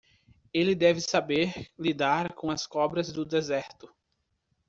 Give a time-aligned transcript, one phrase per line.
[0.51, 3.87] Ele deve saber lidar com as cobras do deserto.